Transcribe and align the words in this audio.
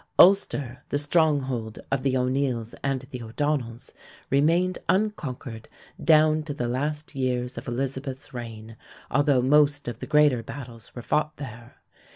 Ulster, 0.17 0.83
the 0.89 0.97
stronghold 0.97 1.77
of 1.91 2.01
the 2.01 2.17
O'Neills 2.17 2.73
and 2.83 3.01
the 3.11 3.21
O'Donnells, 3.21 3.91
remained 4.31 4.79
unconquered 4.89 5.69
down 6.03 6.41
to 6.41 6.55
the 6.55 6.67
last 6.67 7.13
years 7.13 7.55
of 7.55 7.67
Elizabeth's 7.67 8.33
reign, 8.33 8.77
although 9.11 9.43
most 9.43 9.87
of 9.87 9.99
the 9.99 10.07
greater 10.07 10.41
battles 10.41 10.95
were 10.95 11.03
fought 11.03 11.37
there. 11.37 11.83